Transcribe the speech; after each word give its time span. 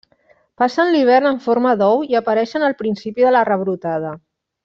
Passen 0.61 0.93
l'hivern 0.95 1.31
en 1.31 1.37
forma 1.43 1.75
d'ou 1.83 2.01
i 2.13 2.17
apareixen 2.21 2.67
al 2.69 2.77
principi 2.81 3.27
de 3.29 3.35
la 3.37 3.45
rebrotada. 3.53 4.17